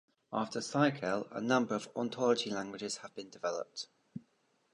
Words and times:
After 0.33 0.61
CycL, 0.61 1.27
a 1.29 1.39
number 1.39 1.75
of 1.75 1.87
ontology 1.95 2.49
languages 2.49 2.97
have 3.03 3.13
been 3.13 3.29
developed. 3.29 3.85